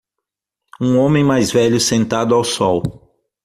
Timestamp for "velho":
1.51-1.79